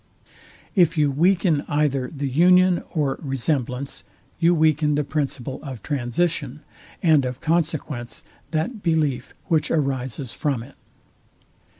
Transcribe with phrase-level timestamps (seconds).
[0.73, 4.03] If you weaken either the union or resemblance,
[4.39, 6.61] you weaken the principle of transition,
[7.03, 10.73] and of consequence that belief, which arises from it.